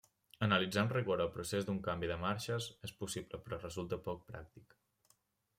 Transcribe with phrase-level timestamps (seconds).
[0.45, 4.79] Analitzar amb rigor el procés d'un canvi de marxes és possible però resulta poc pràctic.